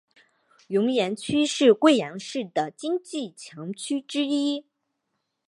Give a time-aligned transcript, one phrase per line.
[0.69, 4.65] 云岩区是贵阳市的经济强区之一。